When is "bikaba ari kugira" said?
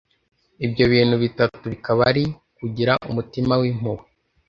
1.73-2.93